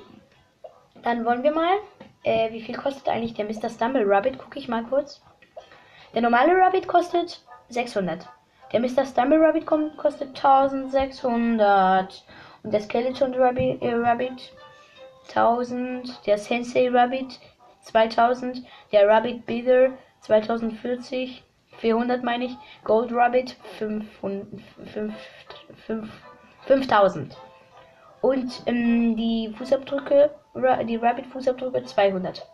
Dann 1.04 1.26
wollen 1.26 1.44
wir 1.44 1.54
mal. 1.54 1.78
Äh, 2.24 2.52
wie 2.52 2.62
viel 2.62 2.76
kostet 2.76 3.10
eigentlich 3.10 3.34
der 3.34 3.46
Mr. 3.46 3.70
Stumble 3.70 4.06
Rabbit? 4.06 4.38
Gucke 4.38 4.60
ich 4.60 4.68
mal 4.68 4.84
kurz. 4.84 5.22
Der 6.14 6.22
normale 6.22 6.56
Rabbit 6.56 6.88
kostet 6.88 7.42
600. 7.70 8.28
Der 8.72 8.80
Mr. 8.80 9.06
Stumble 9.06 9.40
Rabbit 9.40 9.66
kostet 9.66 10.30
1600. 10.30 12.24
Und 12.64 12.74
der 12.74 12.82
Skeleton 12.82 13.34
Rabbit, 13.34 13.82
äh, 13.82 13.94
Rabbit 13.96 14.54
1000. 15.30 16.26
Der 16.28 16.38
Sensei 16.38 16.90
Rabbit 16.90 17.40
2000, 17.82 18.64
der 18.92 19.08
Rabbit 19.08 19.46
Beather 19.46 19.92
2040, 20.22 21.44
400 21.78 22.24
meine 22.24 22.46
ich, 22.46 22.56
Gold 22.84 23.12
Rabbit 23.12 23.58
500, 23.80 24.48
5, 24.94 25.14
5, 25.88 26.10
5000. 26.68 27.38
Und 28.22 28.62
ähm, 28.68 29.16
die 29.16 29.52
Fußabdrücke, 29.58 30.30
die 30.56 30.96
Rabbit 30.98 31.26
Fußabdrücke 31.28 31.84
200. 31.84 32.48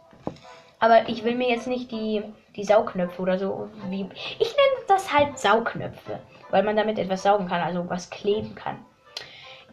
Aber 0.80 1.10
ich 1.10 1.24
will 1.24 1.36
mir 1.36 1.50
jetzt 1.50 1.68
nicht 1.68 1.92
die, 1.92 2.24
die 2.56 2.64
Saugknöpfe 2.64 3.22
oder 3.22 3.40
so 3.40 3.70
wie. 3.90 4.08
Ich 4.40 4.56
nenne 4.56 4.86
das 4.88 5.12
halt 5.12 5.40
Saugknöpfe, 5.40 6.20
weil 6.52 6.64
man 6.64 6.76
damit 6.76 7.00
etwas 7.00 7.24
saugen 7.24 7.48
kann, 7.48 7.62
also 7.62 7.90
was 7.90 8.10
kleben 8.10 8.54
kann. 8.54 8.78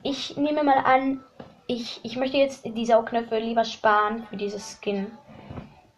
Ich 0.03 0.37
nehme 0.37 0.63
mal 0.63 0.79
an, 0.79 1.23
ich, 1.67 2.01
ich 2.03 2.17
möchte 2.17 2.37
jetzt 2.37 2.65
die 2.65 2.87
Saugknöpfe 2.87 3.39
lieber 3.39 3.65
sparen 3.65 4.27
für 4.29 4.37
dieses 4.37 4.79
Skin. 4.81 5.11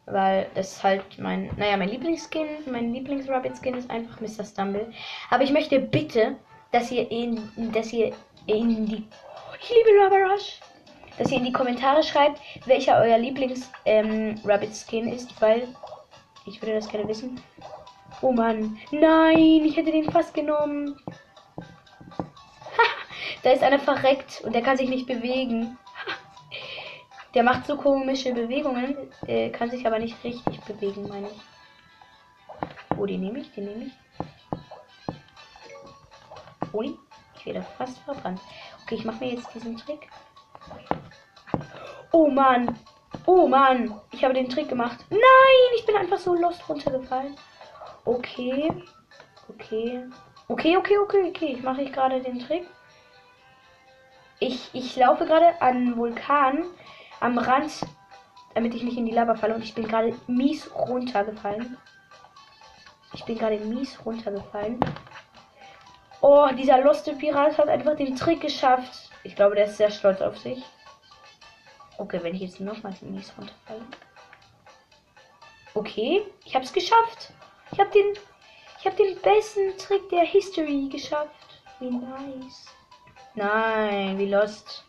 Weil 0.08 0.48
das 0.54 0.84
halt 0.84 1.02
mein, 1.18 1.50
naja, 1.56 1.76
mein 1.76 1.88
Lieblingsskin, 1.88 2.46
mein 2.70 2.92
Lieblings-Rabbit-Skin 2.92 3.74
ist 3.74 3.90
einfach 3.90 4.20
Mr. 4.20 4.44
Stumble. 4.44 4.92
Aber 5.30 5.42
ich 5.42 5.50
möchte 5.50 5.80
bitte, 5.80 6.36
dass 6.70 6.92
ihr 6.92 7.10
in, 7.10 7.50
dass 7.72 7.92
ihr 7.92 8.12
in 8.46 8.86
die, 8.86 9.08
ich 9.60 9.70
liebe 9.70 10.00
Rubber 10.00 10.32
Rush, 10.32 10.60
dass 11.18 11.30
ihr 11.30 11.38
in 11.38 11.44
die 11.44 11.52
Kommentare 11.52 12.02
schreibt, 12.02 12.40
welcher 12.66 12.98
euer 13.00 13.18
Lieblings-Rabbit-Skin 13.18 15.08
ähm, 15.08 15.12
ist, 15.12 15.40
weil 15.40 15.68
Ich 16.46 16.62
würde 16.62 16.74
das 16.74 16.88
gerne 16.88 17.08
wissen. 17.08 17.40
Oh 18.22 18.32
Mann. 18.32 18.78
Nein, 18.90 19.64
ich 19.64 19.76
hätte 19.76 19.90
den 19.90 20.10
fast 20.10 20.32
genommen. 20.32 20.96
da 23.42 23.50
ist 23.50 23.62
einer 23.62 23.78
verreckt 23.78 24.42
und 24.44 24.54
der 24.54 24.62
kann 24.62 24.76
sich 24.76 24.88
nicht 24.88 25.06
bewegen. 25.06 25.76
Der 27.34 27.42
macht 27.42 27.66
so 27.66 27.76
komische 27.76 28.32
Bewegungen, 28.32 28.96
äh, 29.26 29.50
kann 29.50 29.70
sich 29.70 29.86
aber 29.86 29.98
nicht 29.98 30.16
richtig 30.24 30.58
bewegen, 30.60 31.06
meine 31.08 31.26
ich. 31.28 32.98
Oh, 32.98 33.04
die 33.04 33.18
nehme 33.18 33.40
ich, 33.40 33.52
die 33.52 33.60
nehme 33.60 33.84
ich. 33.84 33.92
Ui, 36.72 36.96
ich 37.38 37.46
werde 37.46 37.62
fast 37.76 37.98
verbrannt. 37.98 38.40
Okay, 38.82 38.94
ich 38.94 39.04
mache 39.04 39.22
mir 39.22 39.34
jetzt 39.34 39.54
diesen 39.54 39.76
Trick. 39.76 40.08
Oh 42.12 42.28
Mann, 42.28 42.78
oh 43.26 43.46
Mann, 43.46 44.00
ich 44.12 44.24
habe 44.24 44.34
den 44.34 44.48
Trick 44.48 44.68
gemacht. 44.68 45.04
Nein, 45.10 45.20
ich 45.76 45.84
bin 45.86 45.96
einfach 45.96 46.18
so 46.18 46.34
lost 46.34 46.68
runtergefallen. 46.68 47.36
Okay, 48.04 48.70
okay, 49.48 50.04
okay, 50.48 50.76
okay, 50.76 50.98
okay, 50.98 51.28
okay. 51.28 51.52
Ich 51.56 51.62
mache 51.62 51.82
ich 51.82 51.92
gerade 51.92 52.20
den 52.20 52.38
Trick. 52.38 52.66
Ich, 54.38 54.70
ich 54.72 54.96
laufe 54.96 55.26
gerade 55.26 55.60
an 55.60 55.96
Vulkan 55.96 56.64
am 57.20 57.38
Rand, 57.38 57.80
damit 58.54 58.74
ich 58.74 58.82
nicht 58.82 58.98
in 58.98 59.06
die 59.06 59.12
Lava 59.12 59.34
falle. 59.34 59.54
Und 59.54 59.64
ich 59.64 59.74
bin 59.74 59.88
gerade 59.88 60.14
mies 60.26 60.70
runtergefallen. 60.74 61.76
Ich 63.14 63.24
bin 63.24 63.38
gerade 63.38 63.58
mies 63.58 63.98
runtergefallen. 64.04 64.78
Oh, 66.20 66.48
dieser 66.56 66.80
loste 66.82 67.14
Pirat 67.14 67.56
hat 67.58 67.68
einfach 67.68 67.96
den 67.96 68.14
Trick 68.14 68.40
geschafft. 68.40 69.10
Ich 69.22 69.36
glaube, 69.36 69.54
der 69.54 69.66
ist 69.66 69.76
sehr 69.76 69.90
stolz 69.90 70.20
auf 70.20 70.38
sich. 70.38 70.62
Okay, 71.98 72.22
wenn 72.22 72.34
ich 72.34 72.42
jetzt 72.42 72.60
nochmal 72.60 72.94
mies 73.00 73.32
runterfalle. 73.36 73.86
Okay, 75.74 76.22
ich 76.44 76.54
habe 76.54 76.64
es 76.64 76.72
geschafft. 76.72 77.32
Ich 77.72 77.80
habe 77.80 77.90
den, 77.90 78.14
ich 78.78 78.86
habe 78.86 78.96
den 78.96 79.20
besten 79.20 79.76
Trick 79.78 80.08
der 80.10 80.24
History 80.24 80.88
geschafft. 80.90 81.30
Wie 81.80 81.90
nice. 81.90 82.66
Nein, 83.34 84.18
wie 84.18 84.30
lost. 84.30 84.84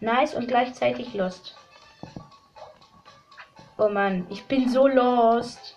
Nice 0.00 0.34
und 0.34 0.48
gleichzeitig 0.48 1.12
lost. 1.14 1.54
Oh 3.78 3.88
Mann, 3.88 4.26
ich 4.30 4.44
bin 4.46 4.68
so 4.70 4.86
lost. 4.88 5.76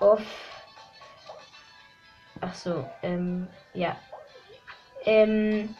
Off. 0.00 0.22
Ach 2.40 2.54
so, 2.54 2.88
ähm, 3.02 3.48
ja. 3.72 3.96
Ähm, 5.04 5.74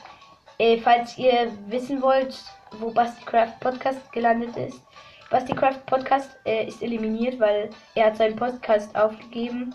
äh, 0.59 0.79
falls 0.79 1.17
ihr 1.19 1.53
wissen 1.67 2.01
wollt, 2.03 2.37
wo 2.73 2.91
Basti 2.91 3.25
Craft 3.25 3.61
Podcast 3.61 4.13
gelandet 4.13 4.57
ist. 4.57 4.81
Basti 5.31 5.55
Craft 5.55 5.85
Podcast 5.87 6.37
äh, 6.45 6.67
ist 6.67 6.83
eliminiert, 6.83 7.41
weil 7.41 7.71
er 7.95 8.07
hat 8.07 8.17
seinen 8.17 8.37
Podcast 8.37 8.95
aufgegeben. 8.97 9.75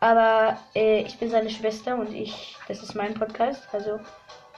Aber 0.00 0.58
äh, 0.74 1.02
ich 1.02 1.18
bin 1.18 1.30
seine 1.30 1.48
Schwester 1.48 1.96
und 1.96 2.12
ich, 2.12 2.56
das 2.68 2.82
ist 2.82 2.94
mein 2.94 3.14
Podcast, 3.14 3.66
also 3.72 3.98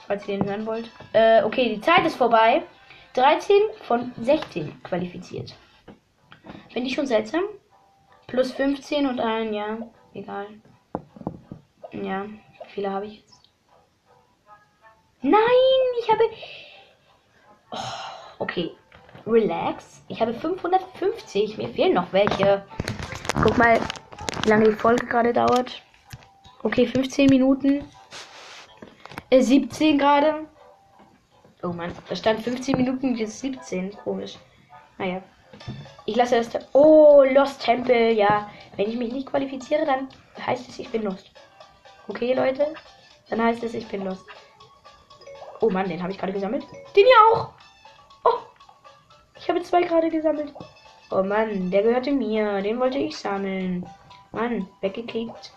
falls 0.05 0.27
ihr 0.27 0.37
den 0.37 0.47
hören 0.47 0.65
wollt. 0.65 0.89
Äh, 1.13 1.43
okay, 1.43 1.75
die 1.75 1.81
Zeit 1.81 2.05
ist 2.05 2.17
vorbei. 2.17 2.63
13 3.13 3.55
von 3.83 4.11
16 4.21 4.83
qualifiziert. 4.83 5.55
Finde 6.69 6.89
ich 6.89 6.95
schon 6.95 7.07
seltsam. 7.07 7.43
Plus 8.27 8.51
15 8.51 9.07
und 9.07 9.19
ein, 9.19 9.53
ja, 9.53 9.77
egal. 10.13 10.47
Ja, 11.93 12.25
viele 12.67 12.91
habe 12.91 13.05
ich? 13.05 13.26
Nein, 15.29 15.81
ich 15.99 16.09
habe. 16.09 16.23
Oh, 17.71 17.77
okay, 18.39 18.71
relax. 19.25 20.01
Ich 20.07 20.21
habe 20.21 20.33
550. 20.33 21.57
Mir 21.57 21.67
fehlen 21.67 21.95
noch 21.95 22.13
welche. 22.13 22.65
Guck 23.43 23.57
mal, 23.57 23.77
wie 24.43 24.49
lange 24.49 24.69
die 24.69 24.75
Folge 24.75 25.05
gerade 25.05 25.33
dauert. 25.33 25.81
Okay, 26.63 26.87
15 26.87 27.27
Minuten. 27.27 27.83
Äh, 29.29 29.41
17 29.41 29.97
gerade. 29.97 30.47
Oh 31.61 31.73
Mann, 31.73 31.91
da 32.07 32.15
stand 32.15 32.41
15 32.41 32.77
Minuten, 32.77 33.15
jetzt 33.15 33.41
17. 33.41 33.97
Komisch. 33.97 34.37
Naja. 34.97 35.21
Ich 36.05 36.15
lasse 36.15 36.37
das. 36.37 36.73
Oh, 36.73 37.25
Lost 37.33 37.61
Temple. 37.63 38.13
Ja, 38.13 38.49
wenn 38.77 38.89
ich 38.89 38.95
mich 38.95 39.11
nicht 39.11 39.27
qualifiziere, 39.27 39.85
dann 39.85 40.07
heißt 40.45 40.69
es, 40.69 40.79
ich 40.79 40.89
bin 40.89 41.03
lost. 41.03 41.31
Okay, 42.07 42.33
Leute? 42.33 42.73
Dann 43.29 43.43
heißt 43.43 43.63
es, 43.63 43.73
ich 43.73 43.87
bin 43.87 44.05
lost. 44.05 44.23
Oh 45.59 45.69
Mann, 45.69 45.89
den 45.89 46.01
habe 46.01 46.11
ich 46.11 46.17
gerade 46.17 46.33
gesammelt. 46.33 46.63
Den 46.95 47.05
hier 47.05 47.15
auch. 47.31 47.49
Oh, 48.23 48.39
ich 49.37 49.49
habe 49.49 49.61
zwei 49.63 49.81
gerade 49.81 50.09
gesammelt. 50.09 50.53
Oh 51.09 51.23
Mann, 51.23 51.71
der 51.71 51.83
gehörte 51.83 52.11
mir. 52.11 52.61
Den 52.61 52.79
wollte 52.79 52.97
ich 52.97 53.17
sammeln. 53.17 53.89
Mann, 54.31 54.67
weggekickt. 54.81 55.51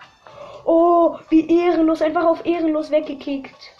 Oh, 0.64 1.18
wie 1.28 1.48
ehrenlos. 1.48 2.02
Einfach 2.02 2.24
auf 2.24 2.46
ehrenlos 2.46 2.90
weggekickt. 2.90 3.74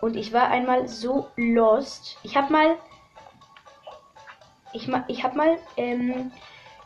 Und 0.00 0.14
ich 0.14 0.32
war 0.32 0.48
einmal 0.48 0.88
so 0.88 1.28
lost. 1.36 2.18
Ich 2.22 2.36
habe 2.36 2.52
mal. 2.52 2.76
Ich, 4.78 4.88
ich 5.08 5.24
habe 5.24 5.36
mal. 5.36 5.58
Ähm, 5.76 6.30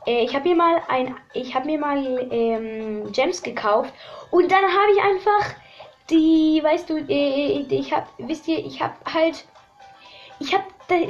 äh, 0.06 0.24
ich 0.24 0.34
habe 0.34 0.48
mir 0.48 0.56
mal 0.56 0.82
ein. 0.88 1.14
Ich 1.34 1.54
habe 1.54 1.66
mir 1.66 1.78
mal 1.78 2.28
ähm, 2.30 3.12
Gems 3.12 3.42
gekauft. 3.42 3.92
Und 4.30 4.50
dann 4.50 4.64
habe 4.64 4.92
ich 4.92 5.02
einfach 5.02 5.54
die. 6.08 6.60
Weißt 6.62 6.88
du, 6.88 6.96
äh, 6.96 7.66
ich 7.68 7.92
habe. 7.92 8.06
Wisst 8.18 8.48
ihr, 8.48 8.58
ich 8.58 8.80
habe 8.80 8.94
halt. 9.12 9.46
Ich 10.38 10.54
habe 10.54 10.64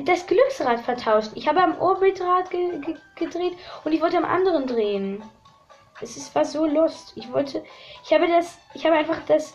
das 0.04 0.26
Glücksrad 0.26 0.80
vertauscht. 0.80 1.30
Ich 1.34 1.48
habe 1.48 1.62
am 1.62 1.80
Orbitrad 1.80 2.50
ge 2.50 2.80
ge 2.80 2.96
gedreht 3.14 3.56
und 3.84 3.92
ich 3.92 4.00
wollte 4.02 4.18
am 4.18 4.24
anderen 4.24 4.66
drehen. 4.66 5.22
Es 6.00 6.16
ist, 6.16 6.34
war 6.34 6.44
so 6.44 6.66
lost. 6.66 7.12
Ich 7.14 7.32
wollte. 7.32 7.64
Ich 8.04 8.12
habe 8.12 8.26
das. 8.26 8.58
Ich 8.74 8.84
habe 8.84 8.96
einfach 8.96 9.18
das 9.26 9.54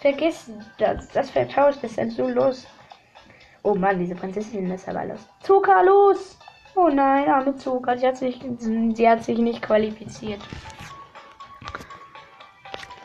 vergessen. 0.00 0.64
Das, 0.78 1.08
das 1.10 1.30
vertauscht. 1.30 1.78
Das 1.82 1.98
ist 1.98 2.16
so 2.16 2.26
los. 2.28 2.66
Oh 3.62 3.74
Mann, 3.74 3.98
diese 3.98 4.16
Prinzessin 4.16 4.68
ist 4.72 4.88
aber 4.88 5.04
los. 5.04 5.20
Zuka, 5.40 5.82
los! 5.82 6.36
Oh 6.74 6.88
nein, 6.88 7.28
arme 7.28 7.56
Zuka. 7.56 7.96
Sie 7.96 8.06
hat 8.06 8.16
sich, 8.16 8.40
sie 8.58 9.08
hat 9.08 9.24
sich 9.24 9.38
nicht 9.38 9.62
qualifiziert. 9.62 10.40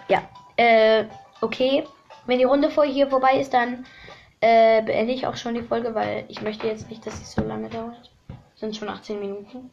Ja, 0.08 0.21
äh, 0.56 1.06
okay. 1.41 1.86
Wenn 2.25 2.39
die 2.39 2.45
Runde 2.45 2.69
vor 2.69 2.86
hier 2.86 3.08
vorbei 3.08 3.39
ist, 3.39 3.53
dann 3.53 3.86
äh, 4.41 4.82
beende 4.82 5.13
ich 5.13 5.27
auch 5.27 5.36
schon 5.36 5.56
die 5.56 5.62
Folge, 5.62 5.95
weil 5.95 6.25
ich 6.27 6.41
möchte 6.41 6.67
jetzt 6.67 6.89
nicht, 6.89 7.06
dass 7.06 7.15
es 7.15 7.34
so 7.34 7.41
lange 7.41 7.69
dauert. 7.69 8.12
Sind 8.56 8.75
schon 8.75 8.89
18 8.89 9.19
Minuten. 9.19 9.69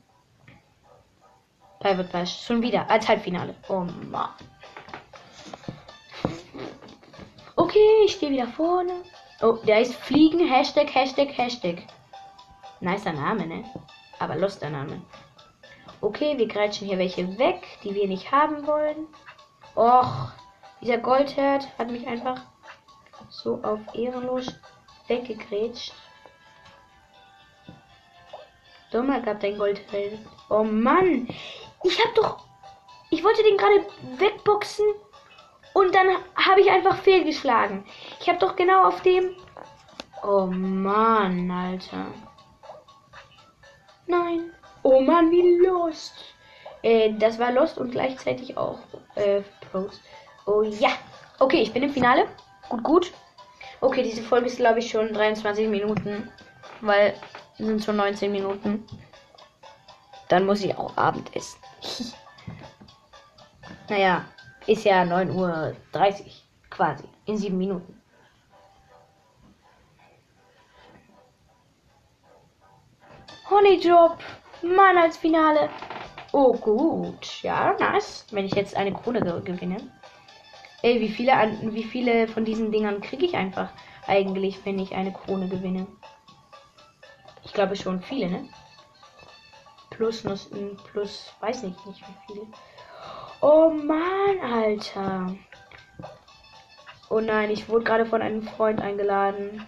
Private 1.80 2.08
Bash. 2.10 2.46
Schon 2.46 2.62
wieder. 2.62 2.88
Als 2.90 3.08
Halbfinale. 3.08 3.54
Oh 3.68 3.86
Mann. 4.10 4.30
Okay, 7.56 8.04
ich 8.04 8.12
stehe 8.12 8.32
wieder 8.32 8.48
vorne. 8.48 8.92
Oh, 9.42 9.58
der 9.66 9.80
ist 9.80 9.94
Fliegen. 9.94 10.48
Hashtag, 10.48 10.94
Hashtag, 10.94 11.36
Hashtag. 11.36 11.82
Nicer 12.80 13.12
Name, 13.12 13.46
ne? 13.46 13.64
Aber 14.24 14.36
luster 14.36 14.70
Name. 14.70 15.02
Okay, 16.00 16.38
wir 16.38 16.48
grätschen 16.48 16.88
hier 16.88 16.96
welche 16.96 17.36
weg, 17.36 17.62
die 17.82 17.94
wir 17.94 18.08
nicht 18.08 18.32
haben 18.32 18.66
wollen. 18.66 19.06
Och, 19.76 20.32
dieser 20.80 20.96
Goldherd 20.96 21.68
hat 21.76 21.90
mich 21.90 22.06
einfach 22.06 22.40
so 23.28 23.60
auf 23.62 23.80
ehrenlos 23.92 24.46
weggegrätscht. 25.08 25.92
Dummer 28.90 29.20
gab 29.20 29.40
dein 29.40 29.58
Goldheld. 29.58 30.18
Oh 30.48 30.64
Mann, 30.64 31.28
ich 31.82 32.02
hab 32.02 32.14
doch. 32.14 32.46
Ich 33.10 33.22
wollte 33.22 33.42
den 33.42 33.58
gerade 33.58 33.86
wegboxen 34.18 34.86
und 35.74 35.94
dann 35.94 36.06
habe 36.34 36.62
ich 36.62 36.70
einfach 36.70 36.96
fehlgeschlagen. 36.96 37.84
Ich 38.20 38.28
habe 38.30 38.38
doch 38.38 38.56
genau 38.56 38.88
auf 38.88 39.02
dem. 39.02 39.36
Oh 40.22 40.46
Mann, 40.46 41.50
Alter. 41.50 42.06
Nein. 44.06 44.52
Oh 44.82 45.00
Mann, 45.00 45.30
wie 45.30 45.66
Lost. 45.66 46.34
Äh, 46.82 47.14
das 47.18 47.38
war 47.38 47.52
Lost 47.52 47.78
und 47.78 47.90
gleichzeitig 47.90 48.56
auch 48.56 48.78
äh, 49.14 49.42
Pros. 49.70 50.00
Oh 50.46 50.62
ja. 50.62 50.90
Okay, 51.38 51.62
ich 51.62 51.72
bin 51.72 51.82
im 51.82 51.90
Finale. 51.90 52.26
Gut, 52.68 52.82
gut. 52.82 53.12
Okay, 53.80 54.02
diese 54.02 54.22
Folge 54.22 54.46
ist, 54.46 54.56
glaube 54.56 54.78
ich, 54.78 54.90
schon 54.90 55.12
23 55.12 55.68
Minuten. 55.68 56.30
Weil 56.80 57.14
sind 57.58 57.84
schon 57.84 57.96
19 57.96 58.30
Minuten. 58.30 58.84
Dann 60.28 60.46
muss 60.46 60.62
ich 60.62 60.76
auch 60.76 60.96
Abend 60.96 61.34
essen. 61.34 61.58
naja, 63.88 64.24
ist 64.66 64.84
ja 64.84 65.02
9.30 65.02 65.34
Uhr 65.34 65.74
quasi. 66.70 67.04
In 67.26 67.36
sieben 67.36 67.58
Minuten. 67.58 68.00
Honeydrop. 73.50 74.18
Mann 74.62 74.96
als 74.96 75.16
Finale. 75.18 75.68
Oh 76.32 76.54
gut. 76.54 77.42
Ja, 77.42 77.76
nice. 77.78 78.26
Wenn 78.30 78.46
ich 78.46 78.54
jetzt 78.54 78.76
eine 78.76 78.92
Krone 78.92 79.20
gewinne. 79.42 79.76
Ey, 80.82 81.00
wie 81.00 81.08
viele, 81.08 81.32
wie 81.62 81.84
viele 81.84 82.28
von 82.28 82.44
diesen 82.44 82.72
Dingern 82.72 83.00
kriege 83.00 83.24
ich 83.24 83.36
einfach 83.36 83.70
eigentlich, 84.06 84.64
wenn 84.64 84.78
ich 84.78 84.94
eine 84.94 85.12
Krone 85.12 85.48
gewinne? 85.48 85.86
Ich 87.44 87.52
glaube 87.52 87.76
schon 87.76 88.02
viele, 88.02 88.28
ne? 88.28 88.48
Plus, 89.90 90.24
plus, 90.90 91.32
weiß 91.40 91.62
nicht, 91.62 91.86
nicht 91.86 92.00
wie 92.00 92.32
viele. 92.32 92.46
Oh 93.40 93.70
Mann, 93.70 94.40
Alter. 94.42 95.34
Oh 97.10 97.20
nein, 97.20 97.50
ich 97.50 97.68
wurde 97.68 97.84
gerade 97.84 98.06
von 98.06 98.22
einem 98.22 98.42
Freund 98.42 98.80
eingeladen. 98.80 99.66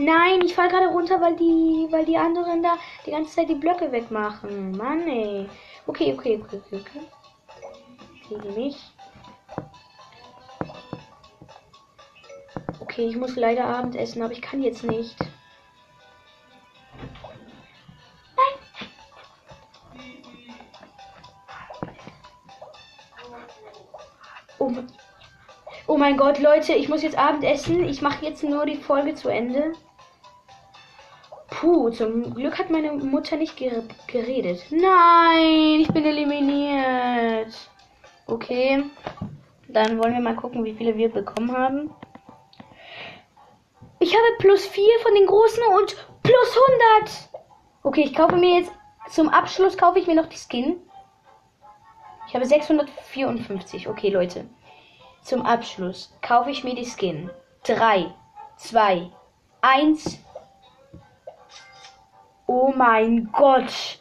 Nein, 0.00 0.40
ich 0.42 0.54
fall 0.54 0.70
gerade 0.70 0.86
runter, 0.86 1.20
weil 1.20 1.36
die, 1.36 1.86
weil 1.90 2.06
die 2.06 2.16
anderen 2.16 2.62
da 2.62 2.76
die 3.04 3.10
ganze 3.10 3.34
Zeit 3.34 3.50
die 3.50 3.54
Blöcke 3.54 3.92
wegmachen. 3.92 4.72
Mann, 4.74 5.06
ey. 5.06 5.46
Okay, 5.86 6.14
okay, 6.16 6.40
okay, 6.42 6.62
okay, 6.66 6.80
okay. 6.80 7.00
Kriege 8.26 8.48
mich. 8.58 8.78
Okay, 12.80 13.08
ich 13.08 13.16
muss 13.16 13.36
leider 13.36 13.66
Abendessen, 13.66 14.22
aber 14.22 14.32
ich 14.32 14.40
kann 14.40 14.62
jetzt 14.62 14.84
nicht. 14.84 15.16
Oh, 24.58 24.72
oh 25.86 25.98
mein 25.98 26.16
Gott, 26.16 26.38
Leute, 26.38 26.72
ich 26.72 26.88
muss 26.88 27.02
jetzt 27.02 27.18
Abendessen. 27.18 27.86
Ich 27.86 28.00
mache 28.00 28.24
jetzt 28.24 28.42
nur 28.42 28.64
die 28.64 28.76
Folge 28.76 29.14
zu 29.14 29.28
Ende. 29.28 29.74
Puh, 31.60 31.90
zum 31.90 32.34
Glück 32.34 32.58
hat 32.58 32.70
meine 32.70 32.90
Mutter 32.90 33.36
nicht 33.36 33.54
geredet. 33.58 34.64
Nein, 34.70 35.80
ich 35.80 35.88
bin 35.88 36.06
eliminiert. 36.06 37.54
Okay. 38.26 38.84
Dann 39.68 39.98
wollen 39.98 40.14
wir 40.14 40.22
mal 40.22 40.36
gucken, 40.36 40.64
wie 40.64 40.72
viele 40.72 40.96
wir 40.96 41.10
bekommen 41.10 41.54
haben. 41.54 41.90
Ich 43.98 44.14
habe 44.14 44.24
plus 44.38 44.66
4 44.68 44.82
von 45.02 45.14
den 45.14 45.26
großen 45.26 45.62
und 45.78 45.96
plus 46.22 46.58
100. 46.98 47.28
Okay, 47.82 48.04
ich 48.04 48.14
kaufe 48.14 48.36
mir 48.36 48.60
jetzt 48.60 48.72
zum 49.10 49.28
Abschluss 49.28 49.76
kaufe 49.76 49.98
ich 49.98 50.06
mir 50.06 50.14
noch 50.14 50.30
die 50.30 50.38
Skin. 50.38 50.80
Ich 52.26 52.34
habe 52.34 52.46
654. 52.46 53.86
Okay, 53.86 54.08
Leute. 54.08 54.48
Zum 55.22 55.44
Abschluss 55.44 56.16
kaufe 56.22 56.50
ich 56.50 56.64
mir 56.64 56.74
die 56.74 56.86
Skin. 56.86 57.28
3, 57.64 58.06
2, 58.56 59.10
1. 59.60 60.20
Oh 62.52 62.72
mein 62.76 63.30
Gott. 63.30 64.00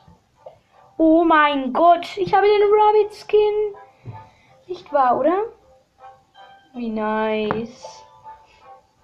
Oh 0.98 1.24
mein 1.24 1.72
Gott. 1.72 2.18
Ich 2.18 2.34
habe 2.34 2.48
den 2.48 2.68
Rabbit 2.74 3.14
Skin. 3.14 4.12
Nicht 4.68 4.92
wahr, 4.92 5.20
oder? 5.20 5.44
Wie 6.74 6.90
nice. 6.90 8.04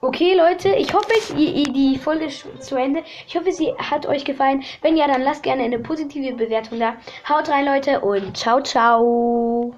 Okay, 0.02 0.34
Leute, 0.34 0.70
ich 0.70 0.92
hoffe, 0.96 1.14
die 1.36 2.00
Folge 2.00 2.26
ist 2.26 2.64
zu 2.64 2.76
Ende. 2.76 3.04
Ich 3.28 3.38
hoffe, 3.38 3.52
sie 3.52 3.72
hat 3.78 4.08
euch 4.08 4.26
gefallen. 4.26 4.64
Wenn 4.82 4.98
ja, 4.98 5.08
dann 5.08 5.22
lasst 5.22 5.44
gerne 5.44 5.62
eine 5.62 5.78
positive 5.78 6.34
Bewertung 6.34 6.80
da. 6.80 6.96
Haut 7.30 7.48
rein, 7.48 7.66
Leute, 7.66 8.02
und 8.02 8.36
ciao, 8.36 8.62
ciao. 8.62 9.74